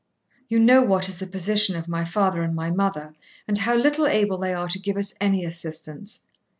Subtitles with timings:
[0.49, 3.13] You know what is the position of my father and my mother,
[3.47, 6.21] and how little able they are to give us any assistance.